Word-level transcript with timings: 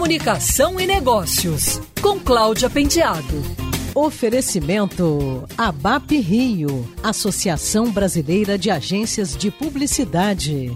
Comunicação 0.00 0.80
e 0.80 0.86
Negócios, 0.86 1.78
com 2.00 2.18
Cláudia 2.18 2.70
Penteado. 2.70 3.42
Oferecimento 3.94 5.44
ABAP 5.58 6.18
Rio, 6.18 6.90
Associação 7.02 7.90
Brasileira 7.90 8.56
de 8.56 8.70
Agências 8.70 9.36
de 9.36 9.50
Publicidade. 9.50 10.74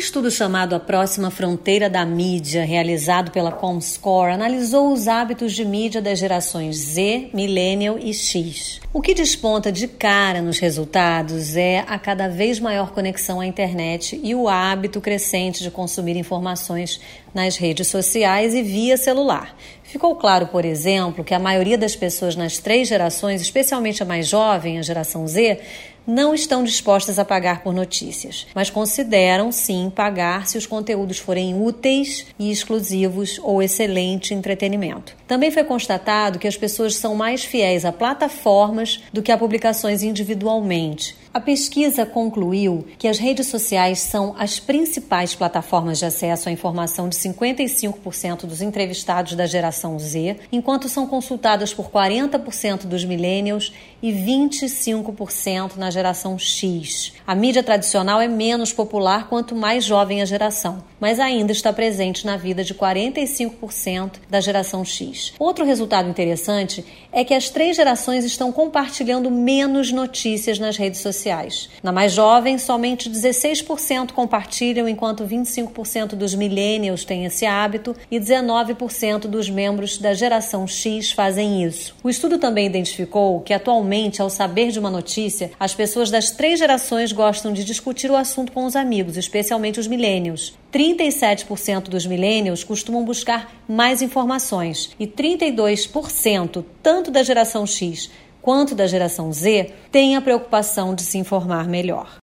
Estudo 0.00 0.30
chamado 0.30 0.74
A 0.74 0.80
Próxima 0.80 1.30
Fronteira 1.30 1.90
da 1.90 2.06
Mídia, 2.06 2.64
realizado 2.64 3.30
pela 3.30 3.52
Comscore, 3.52 4.32
analisou 4.32 4.94
os 4.94 5.06
hábitos 5.06 5.52
de 5.52 5.62
mídia 5.62 6.00
das 6.00 6.18
gerações 6.18 6.76
Z, 6.76 7.28
Millennial 7.34 7.98
e 7.98 8.14
X. 8.14 8.80
O 8.94 9.02
que 9.02 9.12
desponta 9.12 9.70
de 9.70 9.86
cara 9.86 10.40
nos 10.40 10.58
resultados 10.58 11.54
é 11.54 11.84
a 11.86 11.98
cada 11.98 12.28
vez 12.28 12.58
maior 12.58 12.92
conexão 12.92 13.40
à 13.40 13.46
internet 13.46 14.18
e 14.24 14.34
o 14.34 14.48
hábito 14.48 15.02
crescente 15.02 15.62
de 15.62 15.70
consumir 15.70 16.16
informações 16.16 16.98
nas 17.34 17.58
redes 17.58 17.86
sociais 17.86 18.54
e 18.54 18.62
via 18.62 18.96
celular. 18.96 19.54
Ficou 19.84 20.16
claro, 20.16 20.46
por 20.46 20.64
exemplo, 20.64 21.22
que 21.22 21.34
a 21.34 21.38
maioria 21.38 21.76
das 21.76 21.94
pessoas 21.94 22.36
nas 22.36 22.58
três 22.58 22.88
gerações, 22.88 23.42
especialmente 23.42 24.02
a 24.02 24.06
mais 24.06 24.26
jovem, 24.26 24.78
a 24.78 24.82
geração 24.82 25.26
Z, 25.26 25.60
não 26.06 26.34
estão 26.34 26.64
dispostas 26.64 27.18
a 27.18 27.24
pagar 27.24 27.62
por 27.62 27.72
notícias, 27.72 28.46
mas 28.54 28.70
consideram 28.70 29.52
sim 29.52 29.89
pagar 29.90 30.46
se 30.46 30.56
os 30.56 30.66
conteúdos 30.66 31.18
forem 31.18 31.60
úteis 31.60 32.26
e 32.38 32.50
exclusivos 32.50 33.40
ou 33.42 33.62
excelente 33.62 34.32
entretenimento. 34.32 35.14
Também 35.26 35.50
foi 35.50 35.64
constatado 35.64 36.38
que 36.38 36.48
as 36.48 36.56
pessoas 36.56 36.94
são 36.94 37.14
mais 37.14 37.44
fiéis 37.44 37.84
a 37.84 37.92
plataformas 37.92 39.02
do 39.12 39.22
que 39.22 39.32
a 39.32 39.38
publicações 39.38 40.02
individualmente. 40.02 41.16
A 41.32 41.38
pesquisa 41.38 42.04
concluiu 42.04 42.84
que 42.98 43.06
as 43.06 43.16
redes 43.16 43.46
sociais 43.46 44.00
são 44.00 44.34
as 44.36 44.58
principais 44.58 45.32
plataformas 45.32 46.00
de 46.00 46.04
acesso 46.04 46.48
à 46.48 46.52
informação 46.52 47.08
de 47.08 47.14
55% 47.14 48.46
dos 48.46 48.60
entrevistados 48.60 49.34
da 49.34 49.46
geração 49.46 49.96
Z, 49.96 50.38
enquanto 50.50 50.88
são 50.88 51.06
consultadas 51.06 51.72
por 51.72 51.88
40% 51.88 52.86
dos 52.86 53.04
millennials 53.04 53.72
e 54.02 54.10
25% 54.12 55.76
na 55.76 55.88
geração 55.88 56.36
X. 56.36 57.12
A 57.24 57.34
mídia 57.36 57.62
tradicional 57.62 58.20
é 58.20 58.26
menos 58.26 58.72
popular 58.72 59.28
quanto 59.28 59.54
mais 59.54 59.84
jovem 59.84 60.20
a 60.22 60.24
geração, 60.24 60.82
mas 60.98 61.20
ainda 61.20 61.52
está 61.52 61.72
presente 61.72 62.26
na 62.26 62.36
vida 62.36 62.64
de 62.64 62.74
45% 62.74 64.14
da 64.28 64.40
geração 64.40 64.84
X. 64.84 65.32
Outro 65.38 65.64
resultado 65.64 66.08
interessante 66.08 66.84
é 67.12 67.22
que 67.22 67.34
as 67.34 67.50
três 67.50 67.76
gerações 67.76 68.24
estão 68.24 68.50
compartilhando 68.50 69.30
menos 69.30 69.92
notícias 69.92 70.58
nas 70.58 70.76
redes 70.76 70.98
sociais. 71.20 71.68
Na 71.82 71.92
mais 71.92 72.12
jovem, 72.12 72.56
somente 72.58 73.10
16% 73.10 74.12
compartilham, 74.12 74.88
enquanto 74.88 75.24
25% 75.24 76.14
dos 76.14 76.34
millennials 76.34 77.04
têm 77.04 77.26
esse 77.26 77.44
hábito 77.44 77.94
e 78.10 78.18
19% 78.18 79.26
dos 79.26 79.50
membros 79.50 79.98
da 79.98 80.14
geração 80.14 80.66
X 80.66 81.12
fazem 81.12 81.62
isso. 81.62 81.94
O 82.02 82.08
estudo 82.08 82.38
também 82.38 82.66
identificou 82.66 83.40
que 83.40 83.52
atualmente, 83.52 84.22
ao 84.22 84.30
saber 84.30 84.70
de 84.70 84.78
uma 84.78 84.90
notícia, 84.90 85.50
as 85.60 85.74
pessoas 85.74 86.10
das 86.10 86.30
três 86.30 86.58
gerações 86.58 87.12
gostam 87.12 87.52
de 87.52 87.64
discutir 87.64 88.10
o 88.10 88.16
assunto 88.16 88.52
com 88.52 88.64
os 88.64 88.74
amigos, 88.74 89.16
especialmente 89.16 89.78
os 89.78 89.86
millennials. 89.86 90.58
37% 90.72 91.88
dos 91.88 92.06
millennials 92.06 92.64
costumam 92.64 93.04
buscar 93.04 93.52
mais 93.68 94.00
informações 94.02 94.90
e 94.98 95.06
32%, 95.06 96.64
tanto 96.82 97.10
da 97.10 97.22
geração 97.22 97.66
X 97.66 98.08
quanto 98.42 98.74
da 98.74 98.86
geração 98.86 99.32
Z, 99.32 99.72
têm 99.90 100.16
a 100.16 100.20
preocupação 100.20 100.94
de 100.94 101.02
se 101.02 101.18
informar 101.18 101.68
melhor. 101.68 102.18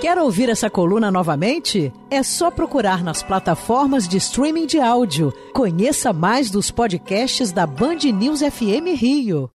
Quer 0.00 0.16
ouvir 0.16 0.48
essa 0.48 0.70
coluna 0.70 1.10
novamente? 1.10 1.92
É 2.08 2.22
só 2.22 2.50
procurar 2.50 3.02
nas 3.02 3.22
plataformas 3.22 4.06
de 4.06 4.16
streaming 4.16 4.66
de 4.66 4.78
áudio. 4.78 5.32
Conheça 5.52 6.12
mais 6.12 6.50
dos 6.50 6.70
podcasts 6.70 7.50
da 7.50 7.66
Band 7.66 7.98
News 8.14 8.40
FM 8.40 8.94
Rio. 8.96 9.50